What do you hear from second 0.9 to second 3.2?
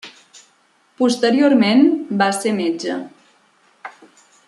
Posteriorment va ser metge.